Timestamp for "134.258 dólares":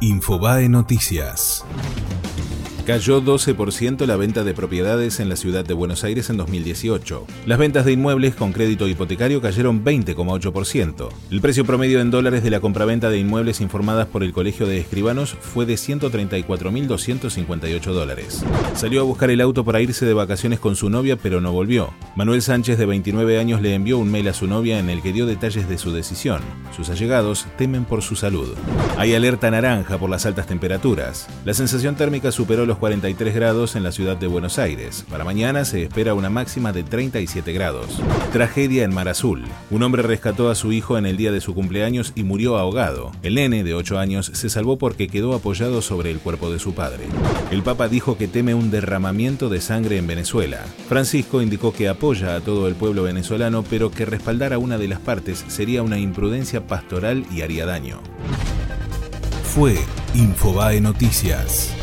15.74-18.42